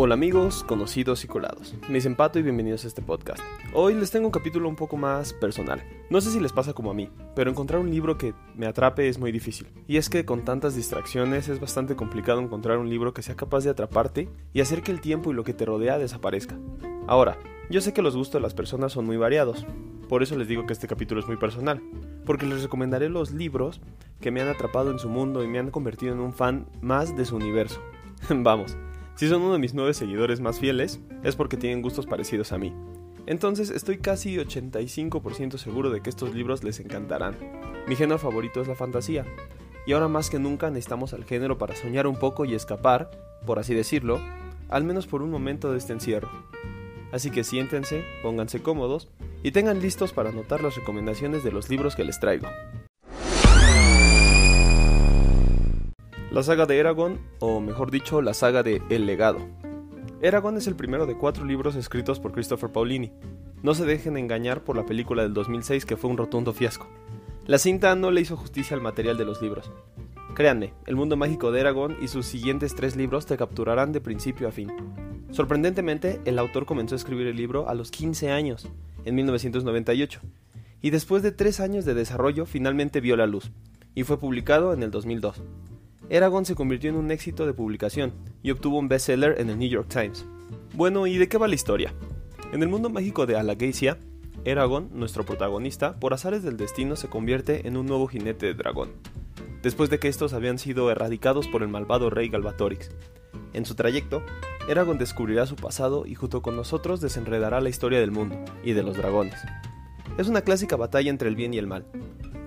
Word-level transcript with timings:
Hola 0.00 0.14
amigos, 0.14 0.62
conocidos 0.62 1.24
y 1.24 1.26
colados. 1.26 1.74
Me 1.88 1.94
dicen 1.94 2.14
Pato 2.14 2.38
y 2.38 2.42
bienvenidos 2.42 2.84
a 2.84 2.86
este 2.86 3.02
podcast. 3.02 3.42
Hoy 3.74 3.94
les 3.94 4.12
tengo 4.12 4.26
un 4.26 4.30
capítulo 4.30 4.68
un 4.68 4.76
poco 4.76 4.96
más 4.96 5.32
personal. 5.32 5.82
No 6.08 6.20
sé 6.20 6.30
si 6.30 6.38
les 6.38 6.52
pasa 6.52 6.72
como 6.72 6.92
a 6.92 6.94
mí, 6.94 7.10
pero 7.34 7.50
encontrar 7.50 7.80
un 7.80 7.90
libro 7.90 8.16
que 8.16 8.32
me 8.54 8.68
atrape 8.68 9.08
es 9.08 9.18
muy 9.18 9.32
difícil. 9.32 9.66
Y 9.88 9.96
es 9.96 10.08
que 10.08 10.24
con 10.24 10.44
tantas 10.44 10.76
distracciones 10.76 11.48
es 11.48 11.58
bastante 11.58 11.96
complicado 11.96 12.40
encontrar 12.40 12.78
un 12.78 12.88
libro 12.88 13.12
que 13.12 13.22
sea 13.22 13.34
capaz 13.34 13.64
de 13.64 13.70
atraparte 13.70 14.28
y 14.52 14.60
hacer 14.60 14.84
que 14.84 14.92
el 14.92 15.00
tiempo 15.00 15.32
y 15.32 15.34
lo 15.34 15.42
que 15.42 15.52
te 15.52 15.64
rodea 15.64 15.98
desaparezca. 15.98 16.56
Ahora, 17.08 17.36
yo 17.68 17.80
sé 17.80 17.92
que 17.92 18.00
los 18.00 18.14
gustos 18.14 18.34
de 18.34 18.42
las 18.42 18.54
personas 18.54 18.92
son 18.92 19.04
muy 19.04 19.16
variados, 19.16 19.66
por 20.08 20.22
eso 20.22 20.38
les 20.38 20.46
digo 20.46 20.64
que 20.64 20.74
este 20.74 20.86
capítulo 20.86 21.20
es 21.20 21.26
muy 21.26 21.38
personal, 21.38 21.82
porque 22.24 22.46
les 22.46 22.62
recomendaré 22.62 23.08
los 23.08 23.32
libros 23.32 23.80
que 24.20 24.30
me 24.30 24.42
han 24.42 24.48
atrapado 24.48 24.92
en 24.92 25.00
su 25.00 25.08
mundo 25.08 25.42
y 25.42 25.48
me 25.48 25.58
han 25.58 25.72
convertido 25.72 26.12
en 26.12 26.20
un 26.20 26.32
fan 26.32 26.68
más 26.82 27.16
de 27.16 27.24
su 27.24 27.34
universo. 27.34 27.82
Vamos, 28.30 28.76
si 29.18 29.28
son 29.28 29.42
uno 29.42 29.54
de 29.54 29.58
mis 29.58 29.74
nueve 29.74 29.94
seguidores 29.94 30.38
más 30.38 30.60
fieles, 30.60 31.00
es 31.24 31.34
porque 31.34 31.56
tienen 31.56 31.82
gustos 31.82 32.06
parecidos 32.06 32.52
a 32.52 32.58
mí. 32.58 32.72
Entonces 33.26 33.68
estoy 33.68 33.98
casi 33.98 34.36
85% 34.36 35.58
seguro 35.58 35.90
de 35.90 36.00
que 36.02 36.08
estos 36.08 36.32
libros 36.32 36.62
les 36.62 36.78
encantarán. 36.78 37.36
Mi 37.88 37.96
género 37.96 38.20
favorito 38.20 38.62
es 38.62 38.68
la 38.68 38.76
fantasía, 38.76 39.26
y 39.88 39.92
ahora 39.92 40.06
más 40.06 40.30
que 40.30 40.38
nunca 40.38 40.70
necesitamos 40.70 41.14
al 41.14 41.24
género 41.24 41.58
para 41.58 41.74
soñar 41.74 42.06
un 42.06 42.14
poco 42.14 42.44
y 42.44 42.54
escapar, 42.54 43.10
por 43.44 43.58
así 43.58 43.74
decirlo, 43.74 44.20
al 44.68 44.84
menos 44.84 45.08
por 45.08 45.20
un 45.22 45.32
momento 45.32 45.72
de 45.72 45.78
este 45.78 45.94
encierro. 45.94 46.30
Así 47.10 47.32
que 47.32 47.42
siéntense, 47.42 48.04
pónganse 48.22 48.62
cómodos 48.62 49.08
y 49.42 49.50
tengan 49.50 49.80
listos 49.80 50.12
para 50.12 50.30
anotar 50.30 50.62
las 50.62 50.76
recomendaciones 50.76 51.42
de 51.42 51.50
los 51.50 51.68
libros 51.68 51.96
que 51.96 52.04
les 52.04 52.20
traigo. 52.20 52.46
La 56.30 56.42
saga 56.42 56.66
de 56.66 56.76
Eragon, 56.76 57.18
o 57.38 57.58
mejor 57.58 57.90
dicho, 57.90 58.20
la 58.20 58.34
saga 58.34 58.62
de 58.62 58.82
El 58.90 59.06
legado. 59.06 59.38
Eragon 60.20 60.58
es 60.58 60.66
el 60.66 60.76
primero 60.76 61.06
de 61.06 61.16
cuatro 61.16 61.46
libros 61.46 61.74
escritos 61.74 62.20
por 62.20 62.32
Christopher 62.32 62.70
Paulini. 62.70 63.12
No 63.62 63.72
se 63.72 63.86
dejen 63.86 64.18
engañar 64.18 64.62
por 64.62 64.76
la 64.76 64.84
película 64.84 65.22
del 65.22 65.32
2006 65.32 65.86
que 65.86 65.96
fue 65.96 66.10
un 66.10 66.18
rotundo 66.18 66.52
fiasco. 66.52 66.86
La 67.46 67.56
cinta 67.56 67.96
no 67.96 68.10
le 68.10 68.20
hizo 68.20 68.36
justicia 68.36 68.76
al 68.76 68.82
material 68.82 69.16
de 69.16 69.24
los 69.24 69.40
libros. 69.40 69.72
Créanme, 70.34 70.74
el 70.84 70.96
mundo 70.96 71.16
mágico 71.16 71.50
de 71.50 71.60
Eragon 71.60 71.96
y 72.02 72.08
sus 72.08 72.26
siguientes 72.26 72.74
tres 72.74 72.94
libros 72.94 73.24
te 73.24 73.38
capturarán 73.38 73.92
de 73.92 74.02
principio 74.02 74.48
a 74.48 74.52
fin. 74.52 74.70
Sorprendentemente, 75.30 76.20
el 76.26 76.38
autor 76.38 76.66
comenzó 76.66 76.94
a 76.94 76.98
escribir 76.98 77.26
el 77.26 77.36
libro 77.36 77.70
a 77.70 77.74
los 77.74 77.90
15 77.90 78.32
años, 78.32 78.68
en 79.06 79.14
1998, 79.14 80.20
y 80.82 80.90
después 80.90 81.22
de 81.22 81.32
tres 81.32 81.58
años 81.58 81.86
de 81.86 81.94
desarrollo 81.94 82.44
finalmente 82.44 83.00
vio 83.00 83.16
la 83.16 83.26
luz, 83.26 83.50
y 83.94 84.02
fue 84.02 84.20
publicado 84.20 84.74
en 84.74 84.82
el 84.82 84.90
2002. 84.90 85.42
Eragon 86.10 86.46
se 86.46 86.54
convirtió 86.54 86.88
en 86.88 86.96
un 86.96 87.10
éxito 87.10 87.46
de 87.46 87.52
publicación 87.52 88.12
y 88.42 88.50
obtuvo 88.50 88.78
un 88.78 88.88
bestseller 88.88 89.38
en 89.38 89.50
el 89.50 89.58
New 89.58 89.68
York 89.68 89.88
Times. 89.88 90.24
Bueno, 90.72 91.06
¿y 91.06 91.18
de 91.18 91.28
qué 91.28 91.36
va 91.36 91.48
la 91.48 91.54
historia? 91.54 91.92
En 92.52 92.62
el 92.62 92.68
mundo 92.68 92.88
mágico 92.88 93.26
de 93.26 93.36
Alagacia, 93.36 93.98
Eragon, 94.44 94.88
nuestro 94.94 95.26
protagonista, 95.26 96.00
por 96.00 96.14
azares 96.14 96.42
del 96.42 96.56
destino 96.56 96.96
se 96.96 97.08
convierte 97.08 97.68
en 97.68 97.76
un 97.76 97.84
nuevo 97.84 98.06
jinete 98.06 98.46
de 98.46 98.54
dragón, 98.54 98.92
después 99.62 99.90
de 99.90 99.98
que 99.98 100.08
estos 100.08 100.32
habían 100.32 100.58
sido 100.58 100.90
erradicados 100.90 101.46
por 101.46 101.62
el 101.62 101.68
malvado 101.68 102.08
rey 102.08 102.30
Galbatorix. 102.30 102.90
En 103.52 103.66
su 103.66 103.74
trayecto, 103.74 104.22
Eragon 104.66 104.96
descubrirá 104.96 105.44
su 105.44 105.56
pasado 105.56 106.06
y 106.06 106.14
junto 106.14 106.40
con 106.40 106.56
nosotros 106.56 107.02
desenredará 107.02 107.60
la 107.60 107.68
historia 107.68 108.00
del 108.00 108.12
mundo 108.12 108.36
y 108.64 108.72
de 108.72 108.82
los 108.82 108.96
dragones. 108.96 109.38
Es 110.16 110.28
una 110.28 110.40
clásica 110.40 110.76
batalla 110.76 111.10
entre 111.10 111.28
el 111.28 111.36
bien 111.36 111.52
y 111.52 111.58
el 111.58 111.66
mal, 111.66 111.84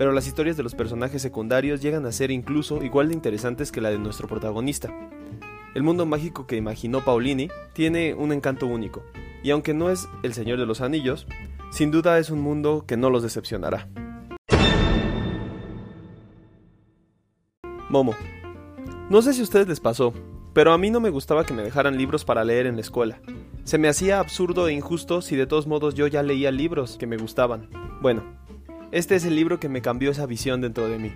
pero 0.01 0.13
las 0.13 0.25
historias 0.25 0.57
de 0.57 0.63
los 0.63 0.73
personajes 0.73 1.21
secundarios 1.21 1.79
llegan 1.79 2.07
a 2.07 2.11
ser 2.11 2.31
incluso 2.31 2.83
igual 2.83 3.09
de 3.09 3.13
interesantes 3.13 3.71
que 3.71 3.81
la 3.81 3.91
de 3.91 3.99
nuestro 3.99 4.27
protagonista. 4.27 4.91
El 5.75 5.83
mundo 5.83 6.07
mágico 6.07 6.47
que 6.47 6.55
imaginó 6.55 7.05
Paulini 7.05 7.49
tiene 7.73 8.15
un 8.15 8.31
encanto 8.31 8.65
único, 8.65 9.03
y 9.43 9.51
aunque 9.51 9.75
no 9.75 9.91
es 9.91 10.09
el 10.23 10.33
Señor 10.33 10.57
de 10.57 10.65
los 10.65 10.81
Anillos, 10.81 11.27
sin 11.69 11.91
duda 11.91 12.17
es 12.17 12.31
un 12.31 12.41
mundo 12.41 12.83
que 12.87 12.97
no 12.97 13.11
los 13.11 13.21
decepcionará. 13.21 13.89
Momo. 17.87 18.15
No 19.11 19.21
sé 19.21 19.35
si 19.35 19.41
a 19.41 19.43
ustedes 19.43 19.67
les 19.67 19.79
pasó, 19.79 20.15
pero 20.53 20.73
a 20.73 20.79
mí 20.79 20.89
no 20.89 20.99
me 20.99 21.11
gustaba 21.11 21.45
que 21.45 21.53
me 21.53 21.61
dejaran 21.61 21.95
libros 21.95 22.25
para 22.25 22.43
leer 22.43 22.65
en 22.65 22.73
la 22.73 22.81
escuela. 22.81 23.21
Se 23.65 23.77
me 23.77 23.87
hacía 23.87 24.19
absurdo 24.19 24.67
e 24.67 24.73
injusto 24.73 25.21
si 25.21 25.35
de 25.35 25.45
todos 25.45 25.67
modos 25.67 25.93
yo 25.93 26.07
ya 26.07 26.23
leía 26.23 26.49
libros 26.49 26.97
que 26.97 27.05
me 27.05 27.17
gustaban. 27.17 27.69
Bueno, 28.01 28.40
este 28.91 29.15
es 29.15 29.25
el 29.25 29.35
libro 29.35 29.59
que 29.59 29.69
me 29.69 29.81
cambió 29.81 30.11
esa 30.11 30.25
visión 30.25 30.61
dentro 30.61 30.87
de 30.87 30.99
mí, 30.99 31.13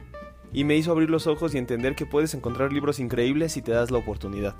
y 0.53 0.63
me 0.63 0.77
hizo 0.77 0.91
abrir 0.91 1.09
los 1.09 1.27
ojos 1.27 1.53
y 1.53 1.57
entender 1.57 1.95
que 1.95 2.05
puedes 2.05 2.33
encontrar 2.33 2.71
libros 2.71 2.99
increíbles 2.99 3.51
si 3.51 3.61
te 3.61 3.73
das 3.73 3.91
la 3.91 3.97
oportunidad. 3.97 4.55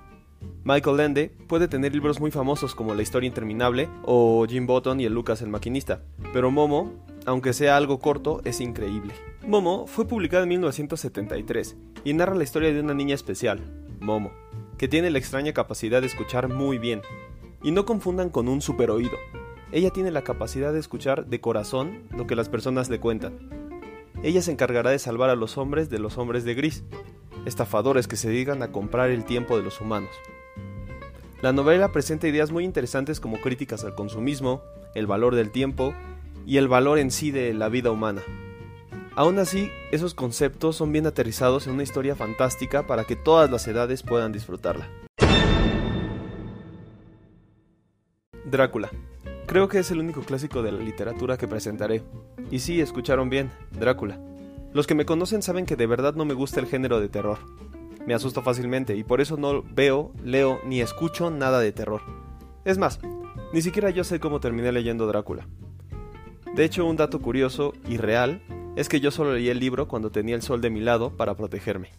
Michael 0.64 0.98
Lende 0.98 1.32
puede 1.48 1.68
tener 1.68 1.94
libros 1.94 2.20
muy 2.20 2.30
famosos 2.30 2.76
como 2.76 2.94
La 2.94 3.02
historia 3.02 3.28
interminable 3.28 3.88
o 4.04 4.46
Jim 4.48 4.68
Button 4.68 5.00
y 5.00 5.06
el 5.06 5.14
Lucas 5.14 5.42
el 5.42 5.50
maquinista, 5.50 6.04
pero 6.34 6.52
Momo, 6.52 6.94
aunque 7.26 7.54
sea 7.54 7.78
algo 7.78 8.00
corto, 8.00 8.42
es 8.44 8.60
increíble. 8.60 9.14
Momo 9.48 9.88
fue 9.88 10.08
publicado 10.08 10.44
en 10.44 10.50
1973 10.50 11.78
y 12.04 12.14
narra 12.14 12.36
la 12.36 12.44
historia 12.44 12.74
de 12.74 12.82
una 12.82 12.94
niña 12.94 13.16
especial, 13.16 13.62
Momo, 14.02 14.32
que 14.78 14.88
tiene 14.88 15.10
la 15.10 15.20
extraña 15.20 15.54
capacidad 15.54 16.02
de 16.02 16.08
escuchar 16.08 16.50
muy 16.50 16.78
bien. 16.78 17.02
Y 17.64 17.72
no 17.72 17.86
confundan 17.86 18.30
con 18.30 18.48
un 18.48 18.62
super 18.62 18.92
oído, 18.92 19.18
ella 19.76 19.90
tiene 19.90 20.10
la 20.10 20.24
capacidad 20.24 20.72
de 20.72 20.80
escuchar 20.80 21.26
de 21.26 21.42
corazón 21.42 22.04
lo 22.16 22.26
que 22.28 22.38
las 22.38 22.48
personas 22.48 22.90
le 22.90 23.02
cuentan. 23.02 23.38
Ella 24.24 24.42
se 24.42 24.54
encargará 24.54 24.90
de 24.90 25.00
salvar 25.00 25.30
a 25.30 25.36
los 25.36 25.58
hombres 25.58 25.90
de 25.90 26.00
los 26.00 26.18
hombres 26.18 26.46
de 26.46 26.54
gris, 26.54 26.86
estafadores 27.46 28.08
que 28.08 28.16
se 28.16 28.30
dedican 28.30 28.64
a 28.64 28.72
comprar 28.72 29.10
el 29.10 29.26
tiempo 29.26 29.58
de 29.58 29.64
los 29.64 29.82
humanos. 29.82 30.12
La 31.42 31.52
novela 31.52 31.92
presenta 31.92 32.26
ideas 32.26 32.54
muy 32.54 32.64
interesantes 32.64 33.20
como 33.20 33.42
críticas 33.42 33.84
al 33.84 33.96
consumismo, 33.96 34.62
el 34.94 35.08
valor 35.08 35.36
del 35.36 35.52
tiempo 35.52 35.94
y 36.46 36.56
el 36.56 36.70
valor 36.70 36.98
en 36.98 37.12
sí 37.12 37.32
de 37.32 37.54
la 37.54 37.68
vida 37.68 37.92
humana. 37.92 38.22
Aún 39.18 39.40
así, 39.40 39.70
esos 39.92 40.14
conceptos 40.14 40.78
son 40.78 40.94
bien 40.94 41.06
aterrizados 41.06 41.68
en 41.68 41.74
una 41.74 41.84
historia 41.84 42.16
fantástica 42.16 42.88
para 42.88 43.04
que 43.04 43.18
todas 43.18 43.52
las 43.52 43.68
edades 43.68 44.04
puedan 44.04 44.32
disfrutarla. 44.32 44.88
Drácula 48.46 48.90
Creo 49.46 49.68
que 49.68 49.80
es 49.80 49.92
el 49.92 50.00
único 50.00 50.22
clásico 50.22 50.64
de 50.64 50.72
la 50.72 50.80
literatura 50.80 51.38
que 51.38 51.48
presentaré. 51.48 52.04
Y 52.50 52.60
sí, 52.60 52.82
escucharon 52.82 53.30
bien, 53.30 53.52
Drácula. 53.72 54.20
Los 54.74 54.88
que 54.88 54.96
me 54.96 55.06
conocen 55.06 55.42
saben 55.42 55.66
que 55.66 55.76
de 55.76 55.88
verdad 55.88 56.16
no 56.16 56.26
me 56.26 56.34
gusta 56.34 56.60
el 56.60 56.66
género 56.66 57.00
de 57.00 57.10
terror. 57.10 57.38
Me 58.06 58.14
asusto 58.14 58.42
fácilmente 58.42 58.96
y 58.96 59.04
por 59.04 59.22
eso 59.22 59.38
no 59.38 59.64
veo, 59.64 60.12
leo 60.24 60.60
ni 60.66 60.82
escucho 60.82 61.30
nada 61.30 61.60
de 61.60 61.72
terror. 61.72 62.02
Es 62.66 62.78
más, 62.78 63.00
ni 63.54 63.62
siquiera 63.62 63.92
yo 63.92 64.04
sé 64.04 64.20
cómo 64.20 64.40
terminé 64.40 64.72
leyendo 64.72 65.08
Drácula. 65.08 65.48
De 66.56 66.66
hecho, 66.66 66.86
un 66.86 66.98
dato 66.98 67.22
curioso 67.22 67.74
y 67.88 67.98
real 67.98 68.42
es 68.76 68.90
que 68.90 69.00
yo 69.00 69.12
solo 69.12 69.34
leí 69.34 69.50
el 69.50 69.60
libro 69.60 69.88
cuando 69.88 70.10
tenía 70.10 70.36
el 70.36 70.42
sol 70.42 70.60
de 70.60 70.70
mi 70.70 70.82
lado 70.82 71.16
para 71.16 71.36
protegerme. 71.36 71.92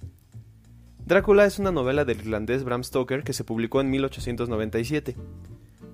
Drácula 1.05 1.47
es 1.47 1.59
una 1.59 1.71
novela 1.71 2.05
del 2.05 2.19
irlandés 2.19 2.65
Bram 2.65 2.83
Stoker 2.83 3.23
que 3.23 3.33
se 3.33 3.45
publicó 3.45 3.81
en 3.81 3.91
1897. 3.91 5.17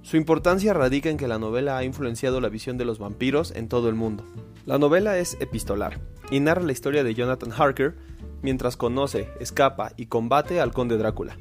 Su 0.02 0.16
importancia 0.16 0.74
radica 0.74 1.10
en 1.10 1.16
que 1.16 1.28
la 1.28 1.38
novela 1.38 1.78
ha 1.78 1.84
influenciado 1.84 2.40
la 2.40 2.48
visión 2.48 2.76
de 2.76 2.84
los 2.84 2.98
vampiros 2.98 3.52
en 3.52 3.68
todo 3.68 3.88
el 3.88 3.94
mundo. 3.94 4.24
La 4.66 4.78
novela 4.78 5.16
es 5.16 5.36
epistolar 5.40 6.00
y 6.30 6.40
narra 6.40 6.62
la 6.62 6.72
historia 6.72 7.04
de 7.04 7.14
Jonathan 7.14 7.52
Harker 7.52 7.94
mientras 8.42 8.76
conoce, 8.76 9.28
escapa 9.38 9.92
y 9.96 10.06
combate 10.06 10.60
al 10.60 10.72
conde 10.72 10.98
Drácula. 10.98 11.36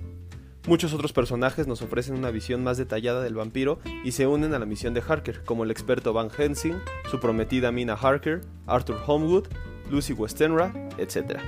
Muchos 0.68 0.94
otros 0.94 1.12
personajes 1.12 1.66
nos 1.66 1.82
ofrecen 1.82 2.16
una 2.16 2.30
visión 2.30 2.64
más 2.64 2.78
detallada 2.78 3.24
del 3.24 3.34
vampiro 3.34 3.80
y 4.04 4.12
se 4.12 4.28
unen 4.28 4.54
a 4.54 4.60
la 4.60 4.68
misión 4.68 4.94
de 4.94 5.02
Harker, 5.02 5.44
como 5.44 5.64
el 5.64 5.72
experto 5.72 6.14
Van 6.14 6.30
Helsing, 6.30 6.76
su 7.10 7.20
prometida 7.20 7.72
Mina 7.72 7.94
Harker, 7.94 8.42
Arthur 8.68 9.02
Homewood, 9.08 9.48
Lucy 9.90 10.14
Westenra, 10.14 10.72
etc. 11.00 11.40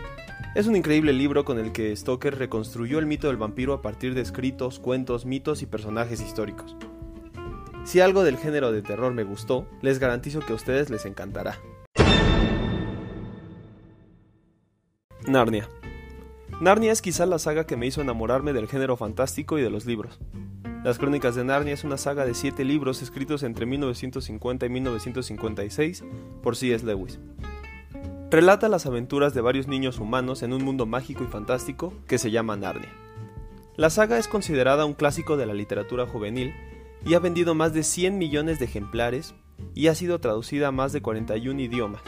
Es 0.56 0.66
un 0.66 0.76
increíble 0.76 1.14
libro 1.14 1.46
con 1.46 1.60
el 1.60 1.72
que 1.74 1.96
Stoker 1.96 2.40
reconstruyó 2.40 2.98
el 2.98 3.06
mito 3.06 3.28
del 3.28 3.38
vampiro 3.38 3.74
a 3.74 3.84
partir 3.84 4.16
de 4.16 4.22
escritos, 4.22 4.80
cuentos, 4.80 5.28
mitos 5.28 5.62
y 5.62 5.68
personajes 5.68 6.20
históricos. 6.20 6.76
Si 7.94 8.02
algo 8.02 8.24
del 8.24 8.38
género 8.38 8.72
de 8.72 8.82
terror 8.82 9.14
me 9.14 9.24
gustó, 9.24 9.68
les 9.84 10.00
garantizo 10.00 10.40
que 10.40 10.54
a 10.54 10.56
ustedes 10.56 10.90
les 10.90 11.06
encantará. 11.06 11.60
Narnia. 15.28 15.70
Narnia 16.60 16.92
es 16.92 17.04
quizá 17.04 17.28
la 17.28 17.38
saga 17.38 17.68
que 17.68 17.78
me 17.78 17.86
hizo 17.86 18.02
enamorarme 18.02 18.52
del 18.52 18.68
género 18.68 18.98
fantástico 18.98 19.60
y 19.60 19.62
de 19.62 19.70
los 19.70 19.86
libros. 19.86 20.18
Las 20.84 20.98
Crónicas 20.98 21.36
de 21.36 21.44
Narnia 21.44 21.76
es 21.76 21.84
una 21.84 21.98
saga 21.98 22.26
de 22.26 22.34
siete 22.34 22.66
libros 22.66 23.04
escritos 23.04 23.44
entre 23.44 23.68
1950 23.68 24.66
y 24.66 24.70
1956 24.70 26.04
por 26.42 26.56
C.S. 26.56 26.84
Lewis. 26.84 27.20
Relata 28.32 28.70
las 28.70 28.88
aventuras 28.88 29.36
de 29.36 29.42
varios 29.42 29.68
niños 29.68 30.00
humanos 30.00 30.42
en 30.42 30.54
un 30.54 30.64
mundo 30.64 30.88
mágico 30.88 31.24
y 31.24 31.28
fantástico 31.28 31.94
que 32.08 32.18
se 32.18 32.32
llama 32.32 32.58
Narnia. 32.58 32.90
La 33.76 33.92
saga 33.92 34.18
es 34.18 34.28
considerada 34.28 34.84
un 34.86 34.96
clásico 34.96 35.38
de 35.38 35.46
la 35.46 35.54
literatura 35.54 36.08
juvenil 36.08 36.56
y 37.06 37.14
ha 37.14 37.20
vendido 37.20 37.56
más 37.56 37.74
de 37.74 37.84
100 37.84 38.18
millones 38.18 38.60
de 38.60 38.66
ejemplares 38.66 39.34
y 39.74 39.88
ha 39.88 39.96
sido 39.96 40.20
traducida 40.20 40.70
a 40.70 40.72
más 40.72 40.94
de 40.94 41.02
41 41.02 41.60
idiomas. 41.60 42.02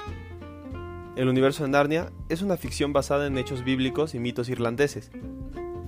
El 1.16 1.30
universo 1.30 1.64
de 1.64 1.70
Narnia 1.70 2.12
es 2.30 2.42
una 2.42 2.58
ficción 2.58 2.92
basada 2.94 3.28
en 3.28 3.38
hechos 3.38 3.64
bíblicos 3.64 4.16
y 4.16 4.20
mitos 4.20 4.50
irlandeses. 4.50 5.12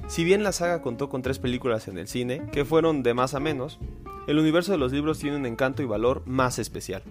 Si 0.08 0.24
bien 0.24 0.44
la 0.44 0.54
saga 0.54 0.82
contó 0.82 1.10
con 1.10 1.22
tres 1.22 1.38
películas 1.40 1.88
en 1.88 1.98
el 1.98 2.08
cine, 2.08 2.48
que 2.52 2.64
fueron 2.64 3.04
de 3.04 3.14
más 3.14 3.34
a 3.34 3.40
menos, 3.42 3.80
el 4.28 4.40
universo 4.40 4.72
de 4.72 4.78
los 4.78 4.94
libros 4.94 5.20
tiene 5.20 5.36
un 5.36 5.46
encanto 5.46 5.84
y 5.84 5.86
valor 5.86 6.24
más 6.26 6.60
especial. 6.60 7.04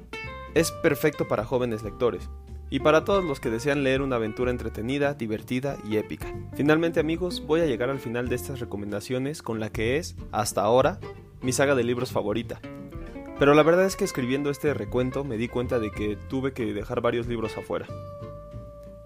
Es 0.54 0.70
perfecto 0.70 1.28
para 1.28 1.44
jóvenes 1.44 1.82
lectores, 1.82 2.30
y 2.70 2.80
para 2.80 3.04
todos 3.04 3.24
los 3.24 3.40
que 3.40 3.50
desean 3.50 3.82
leer 3.82 4.02
una 4.02 4.16
aventura 4.16 4.50
entretenida, 4.50 5.14
divertida 5.14 5.76
y 5.88 5.96
épica. 5.96 6.26
Finalmente 6.54 7.00
amigos, 7.00 7.44
voy 7.46 7.60
a 7.60 7.66
llegar 7.66 7.90
al 7.90 8.00
final 8.00 8.28
de 8.28 8.34
estas 8.34 8.60
recomendaciones 8.60 9.42
con 9.42 9.60
la 9.60 9.70
que 9.70 9.98
es, 9.98 10.16
hasta 10.32 10.62
ahora, 10.62 10.98
mi 11.40 11.52
saga 11.52 11.74
de 11.74 11.84
libros 11.84 12.12
favorita. 12.12 12.60
Pero 13.38 13.54
la 13.54 13.62
verdad 13.62 13.84
es 13.84 13.96
que 13.96 14.04
escribiendo 14.04 14.50
este 14.50 14.72
recuento 14.72 15.24
me 15.24 15.36
di 15.36 15.48
cuenta 15.48 15.78
de 15.78 15.90
que 15.90 16.16
tuve 16.16 16.52
que 16.52 16.72
dejar 16.72 17.00
varios 17.00 17.26
libros 17.26 17.56
afuera. 17.56 17.86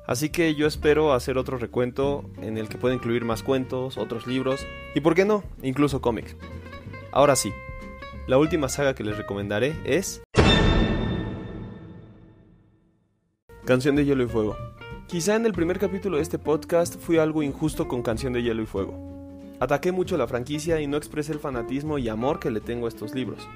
Así 0.06 0.30
que 0.30 0.54
yo 0.54 0.66
espero 0.66 1.12
hacer 1.12 1.38
otro 1.38 1.58
recuento 1.58 2.24
en 2.40 2.58
el 2.58 2.68
que 2.68 2.78
pueda 2.78 2.94
incluir 2.94 3.24
más 3.24 3.42
cuentos, 3.42 3.96
otros 3.96 4.26
libros 4.26 4.66
y, 4.94 5.00
por 5.00 5.14
qué 5.14 5.24
no, 5.24 5.44
incluso 5.62 6.00
cómics. 6.00 6.36
Ahora 7.12 7.36
sí, 7.36 7.52
la 8.26 8.38
última 8.38 8.68
saga 8.68 8.94
que 8.94 9.04
les 9.04 9.16
recomendaré 9.16 9.76
es... 9.84 10.22
Canción 13.64 13.94
de 13.94 14.04
Hielo 14.04 14.24
y 14.24 14.28
Fuego. 14.28 14.56
Quizá 15.06 15.36
en 15.36 15.46
el 15.46 15.52
primer 15.52 15.78
capítulo 15.78 16.16
de 16.16 16.22
este 16.22 16.38
podcast 16.38 16.98
fui 16.98 17.18
algo 17.18 17.42
injusto 17.42 17.86
con 17.88 18.02
Canción 18.02 18.32
de 18.32 18.42
Hielo 18.42 18.62
y 18.62 18.66
Fuego. 18.66 19.19
Ataqué 19.60 19.92
mucho 19.92 20.16
la 20.16 20.26
franquicia 20.26 20.80
y 20.80 20.86
no 20.86 20.96
expresé 20.96 21.32
el 21.32 21.38
fanatismo 21.38 21.98
y 21.98 22.08
amor 22.08 22.40
que 22.40 22.50
le 22.50 22.62
tengo 22.62 22.86
a 22.86 22.88
estos 22.88 23.14
libros. 23.14 23.46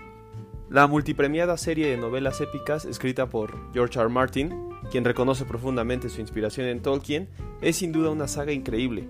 La 0.69 0.87
multipremiada 0.87 1.56
serie 1.56 1.87
de 1.87 1.97
novelas 1.97 2.43
épicas 2.43 2.85
escrita 2.85 3.31
por 3.31 3.73
George 3.73 3.99
R. 3.99 4.11
Martin, 4.11 4.69
quien 4.91 5.06
reconoce 5.06 5.47
profundamente 5.47 6.11
su 6.11 6.21
inspiración 6.21 6.67
en 6.67 6.83
Tolkien, 6.83 7.31
es 7.62 7.77
sin 7.77 7.91
duda 7.91 8.11
una 8.11 8.29
saga 8.29 8.53
increíble. 8.53 9.09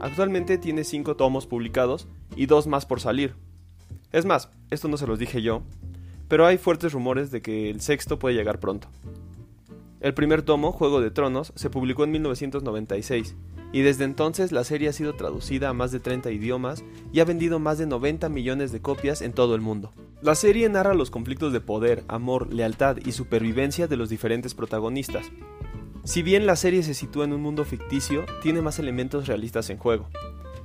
Actualmente 0.00 0.56
tiene 0.56 0.84
5 0.84 1.16
tomos 1.16 1.48
publicados 1.48 2.06
y 2.36 2.46
dos 2.46 2.68
más 2.68 2.86
por 2.86 3.00
salir. 3.00 3.34
Es 4.12 4.24
más, 4.24 4.48
esto 4.70 4.86
no 4.86 4.98
se 4.98 5.08
los 5.08 5.18
dije 5.18 5.42
yo, 5.42 5.62
pero 6.28 6.46
hay 6.46 6.58
fuertes 6.58 6.92
rumores 6.92 7.32
de 7.32 7.42
que 7.42 7.70
el 7.70 7.80
sexto 7.80 8.20
puede 8.20 8.36
llegar 8.36 8.60
pronto. 8.60 8.86
El 10.00 10.14
primer 10.14 10.42
tomo, 10.42 10.70
Juego 10.70 11.00
de 11.00 11.10
Tronos, 11.10 11.52
se 11.56 11.70
publicó 11.70 12.04
en 12.04 12.12
1996 12.12 13.34
y 13.72 13.82
desde 13.82 14.04
entonces 14.04 14.52
la 14.52 14.64
serie 14.64 14.88
ha 14.88 14.92
sido 14.92 15.14
traducida 15.14 15.68
a 15.68 15.72
más 15.72 15.92
de 15.92 16.00
30 16.00 16.30
idiomas 16.30 16.84
y 17.12 17.20
ha 17.20 17.24
vendido 17.24 17.58
más 17.58 17.78
de 17.78 17.86
90 17.86 18.28
millones 18.28 18.72
de 18.72 18.80
copias 18.80 19.22
en 19.22 19.32
todo 19.32 19.54
el 19.54 19.60
mundo. 19.60 19.92
La 20.22 20.34
serie 20.34 20.68
narra 20.68 20.94
los 20.94 21.10
conflictos 21.10 21.52
de 21.52 21.60
poder, 21.60 22.04
amor, 22.08 22.52
lealtad 22.52 22.96
y 23.04 23.12
supervivencia 23.12 23.86
de 23.86 23.96
los 23.96 24.08
diferentes 24.08 24.54
protagonistas. 24.54 25.30
Si 26.04 26.22
bien 26.22 26.46
la 26.46 26.56
serie 26.56 26.82
se 26.82 26.94
sitúa 26.94 27.24
en 27.24 27.32
un 27.32 27.42
mundo 27.42 27.64
ficticio, 27.64 28.24
tiene 28.40 28.62
más 28.62 28.78
elementos 28.78 29.26
realistas 29.26 29.70
en 29.70 29.78
juego, 29.78 30.08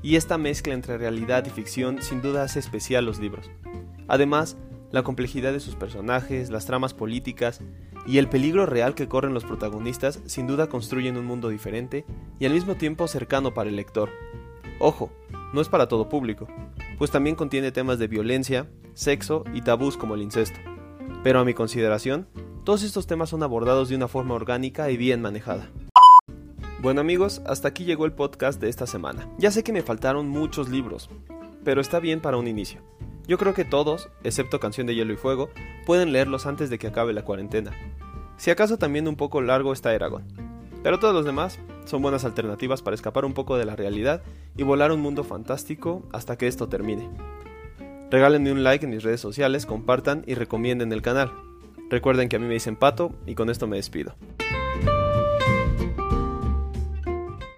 y 0.04 0.16
esta 0.16 0.38
mezcla 0.38 0.74
entre 0.74 0.98
realidad 0.98 1.46
y 1.46 1.50
ficción 1.50 2.02
sin 2.02 2.22
duda 2.22 2.44
hace 2.44 2.60
especial 2.60 3.06
los 3.06 3.20
libros. 3.20 3.50
Además, 4.08 4.58
la 4.92 5.04
complejidad 5.04 5.54
de 5.54 5.60
sus 5.60 5.76
personajes, 5.76 6.50
las 6.50 6.66
tramas 6.66 6.94
políticas 6.94 7.62
y 8.06 8.18
el 8.18 8.28
peligro 8.28 8.66
real 8.66 8.96
que 8.96 9.08
corren 9.08 9.34
los 9.34 9.46
protagonistas 9.46 10.22
sin 10.26 10.48
duda 10.48 10.68
construyen 10.68 11.18
un 11.18 11.26
mundo 11.26 11.50
diferente 11.50 12.06
y 12.40 12.46
al 12.46 12.54
mismo 12.54 12.76
tiempo 12.76 13.08
cercano 13.08 13.54
para 13.54 13.70
el 13.70 13.76
lector. 13.76 14.10
Ojo, 14.80 15.12
no 15.54 15.62
es 15.62 15.70
para 15.70 15.88
todo 15.88 16.10
público, 16.10 16.48
pues 16.98 17.12
también 17.12 17.36
contiene 17.36 17.72
temas 17.72 18.00
de 18.00 18.08
violencia, 18.08 18.68
sexo 18.94 19.44
y 19.54 19.62
tabús 19.62 19.98
como 19.98 20.16
el 20.16 20.22
incesto. 20.22 20.60
Pero 21.24 21.40
a 21.40 21.46
mi 21.46 21.54
consideración, 21.54 22.28
todos 22.64 22.84
estos 22.84 23.08
temas 23.08 23.30
son 23.30 23.44
abordados 23.44 23.90
de 23.90 23.96
una 23.96 24.08
forma 24.08 24.34
orgánica 24.34 24.90
y 24.92 24.98
bien 24.98 25.22
manejada. 25.22 25.70
Bueno 26.82 27.02
amigos, 27.02 27.42
hasta 27.46 27.68
aquí 27.68 27.86
llegó 27.86 28.06
el 28.06 28.14
podcast 28.14 28.60
de 28.60 28.70
esta 28.70 28.88
semana. 28.88 29.30
Ya 29.38 29.52
sé 29.52 29.64
que 29.64 29.72
me 29.72 29.84
faltaron 29.84 30.28
muchos 30.28 30.70
libros, 30.70 31.10
pero 31.64 31.80
está 31.80 32.00
bien 32.00 32.22
para 32.22 32.38
un 32.38 32.48
inicio. 32.48 32.82
Yo 33.28 33.38
creo 33.38 33.54
que 33.54 33.66
todos, 33.66 34.10
excepto 34.24 34.60
Canción 34.60 34.88
de 34.88 34.96
Hielo 34.96 35.14
y 35.14 35.18
Fuego, 35.18 35.50
pueden 35.86 36.12
leerlos 36.12 36.46
antes 36.46 36.70
de 36.70 36.80
que 36.80 36.88
acabe 36.88 37.14
la 37.14 37.24
cuarentena. 37.24 37.72
Si 38.38 38.50
acaso 38.50 38.78
también 38.78 39.08
un 39.08 39.16
poco 39.16 39.42
largo 39.42 39.74
está 39.74 39.94
Eragon. 39.94 40.24
Pero 40.84 41.00
todos 41.00 41.14
los 41.14 41.26
demás 41.26 41.60
son 41.86 42.02
buenas 42.02 42.26
alternativas 42.26 42.82
para 42.82 42.96
escapar 42.96 43.26
un 43.26 43.34
poco 43.34 43.58
de 43.58 43.66
la 43.66 43.76
realidad 43.76 44.24
y 44.58 44.64
volar 44.64 44.92
un 44.92 45.00
mundo 45.00 45.24
fantástico 45.24 46.04
hasta 46.12 46.38
que 46.38 46.48
esto 46.48 46.68
termine. 46.68 47.10
Regálenme 48.10 48.52
un 48.52 48.64
like 48.64 48.86
en 48.86 48.92
mis 48.92 49.04
redes 49.04 49.22
sociales, 49.22 49.66
compartan 49.66 50.24
y 50.26 50.34
recomienden 50.34 50.92
el 50.92 51.02
canal. 51.02 51.32
Recuerden 51.90 52.30
que 52.30 52.38
a 52.38 52.40
mí 52.40 52.48
me 52.48 52.56
dicen 52.56 52.76
pato 52.76 53.14
y 53.26 53.36
con 53.36 53.50
esto 53.50 53.68
me 53.68 53.78
despido. 53.78 54.16